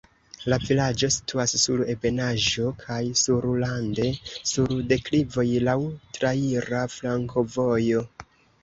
[0.51, 4.09] La vilaĝo situas sur ebenaĵo kaj sur rande
[4.55, 5.79] sur deklivoj, laŭ
[6.19, 8.05] traira flankovojo.